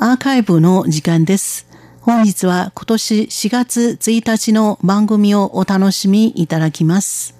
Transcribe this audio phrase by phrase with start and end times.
[0.00, 1.66] アーカイブの時間です。
[2.02, 7.34] 本日は今年4月1日の番組をお楽しみいただきます。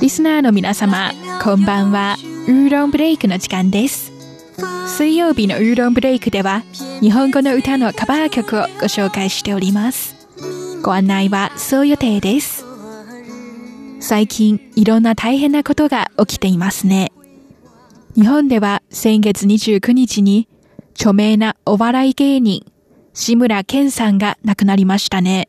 [0.00, 1.10] リスナーの皆様、
[1.42, 2.14] こんばんは。
[2.46, 4.12] ウーロンブレイクの時間です。
[4.86, 6.62] 水曜日のウーロンブレイクでは、
[7.00, 10.14] 日本語の歌のカバー曲をご紹介しております。
[10.82, 12.64] ご案内はそう予定です。
[14.00, 17.12] 最近、いろんな大変なことが起きていますね。
[18.14, 20.48] 日本では先月29日に、
[20.94, 22.64] 著名なお笑い芸人、
[23.12, 25.48] 志村けんさんが亡くなりましたね。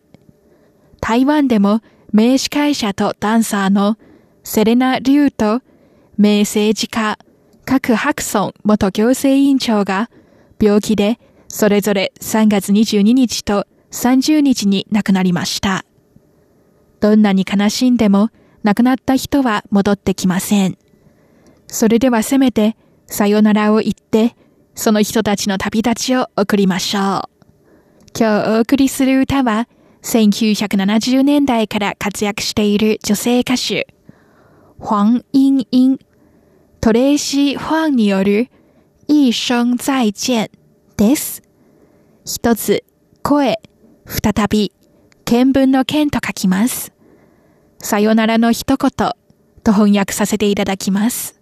[1.01, 1.81] 台湾でも
[2.12, 3.98] 名司会者とダンサーの
[4.43, 5.62] セレナ・リュウと
[6.17, 7.20] 名政治家、
[7.65, 10.09] 各白村元行政委員長が
[10.59, 11.20] 病気で
[11.57, 15.85] それぞれ3月22日と30日に亡くなりました。
[16.99, 18.29] どんなに悲しんでも
[18.63, 20.77] 亡くなった人は戻ってきません。
[21.67, 22.75] それではせめて
[23.05, 24.35] さよならを言って
[24.75, 27.03] その人たちの旅立ちを送りましょう。
[28.19, 29.69] 今日お送りする歌は
[30.01, 33.87] 1970年代から活躍している女性歌手
[34.81, 35.99] 黄莺莺、
[36.81, 38.49] トレーシー・ファンによる
[39.07, 40.51] 一生再见
[40.97, 41.45] です。
[42.27, 42.84] 一つ、
[43.21, 43.59] 声、
[44.07, 44.71] 再び、
[45.26, 46.91] 見聞の剣と書きます。
[47.77, 51.40] さよならの一言と翻訳させていただきます。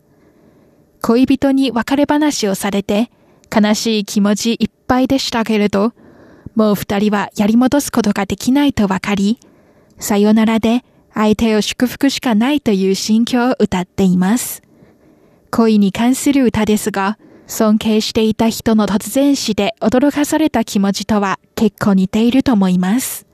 [1.02, 3.10] 恋人に別れ話をされて
[3.50, 5.94] 悲しい気持ちいっぱいでしたけれど、
[6.54, 9.40] もう二人はやり戻すことができないと分かり、
[10.00, 14.62] さよならで相手を祝福しかないという心境を歌っています。
[15.50, 23.26] 恋に関する歌ですが、尊敬していた人の突然死で驚かされた気持ちとは結構似ていると思います。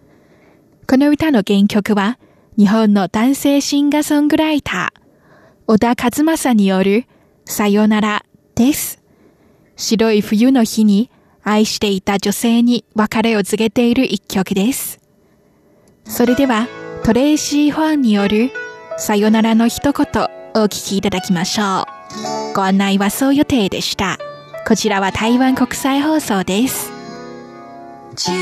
[0.88, 2.18] この歌の原曲は、
[2.58, 5.00] 日本の男性シンガーソングライター、
[5.68, 7.06] 小田和正による
[7.46, 8.26] さよなら
[8.56, 9.02] です。
[9.76, 11.10] 白い冬の日に
[11.44, 15.00] 愛していた女性に別れを告げている一曲です。
[16.04, 16.68] それでは、
[17.04, 18.52] トレイシー・ファンによる
[18.98, 20.06] さよならの一言
[20.56, 21.99] お聞きいただきましょう。
[22.60, 24.18] ご案内はそう予定でした。
[24.68, 26.92] こちらは台湾国際放送です。
[28.18, 28.34] 就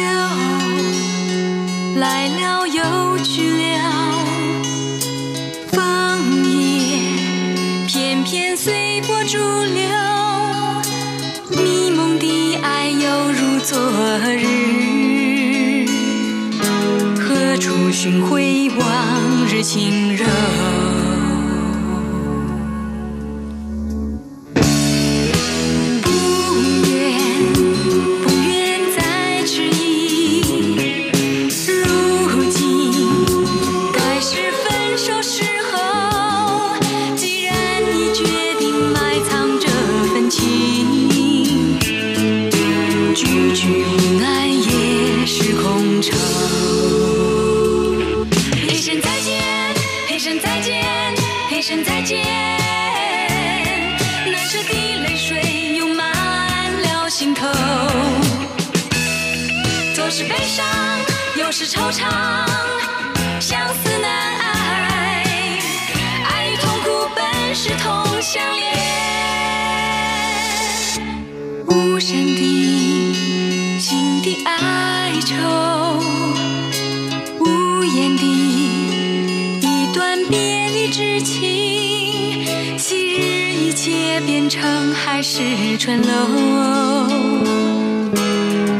[1.99, 3.43] 来了又去
[3.77, 3.91] 了，
[5.71, 6.97] 枫叶
[7.85, 9.87] 片片随波逐流，
[11.51, 13.79] 迷蒙的爱犹如昨
[14.35, 14.47] 日。
[17.59, 20.25] 处寻回往日轻柔？
[61.59, 62.03] 是惆怅，
[63.39, 65.23] 相思难挨，
[66.29, 68.67] 爱与痛苦本是同相连。
[71.65, 75.33] 无声的心的哀愁，
[77.39, 78.21] 无言的
[79.61, 82.45] 一段别离之情，
[82.77, 85.41] 昔日一切变成海市
[85.77, 86.13] 蜃楼。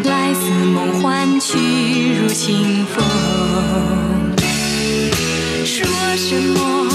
[0.05, 1.57] 来似梦幻去
[2.15, 3.03] 如清风，
[5.65, 5.85] 说
[6.15, 6.89] 什么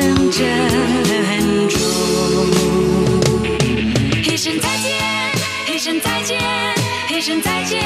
[0.00, 1.80] 声珍重，
[4.22, 4.94] 一声再见，
[5.74, 6.38] 一声再见。
[7.10, 7.80] 一声再见，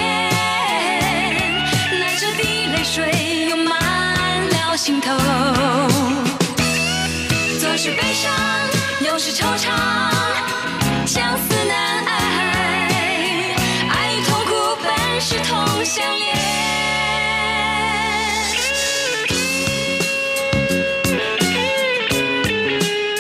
[1.99, 3.73] 难舍的泪水涌满
[4.51, 5.11] 了心头。
[7.59, 8.31] 总是悲伤，
[9.07, 9.72] 又是惆怅。